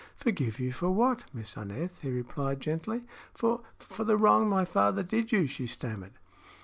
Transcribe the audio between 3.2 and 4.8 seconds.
"For for the wrong my